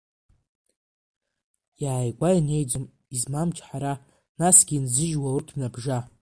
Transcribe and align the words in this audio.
Иааигәа 1.83 2.29
инеиӡом 2.37 2.85
измам 3.15 3.49
чҳара, 3.55 3.93
насгьы 4.39 4.75
инзыжьуа 4.77 5.29
урҭ 5.35 5.49
мҩабжа. 5.57 5.99